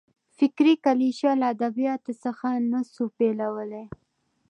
[0.37, 3.85] فکري کلیشه له ادبیاتو څخه نه سو بېلولای.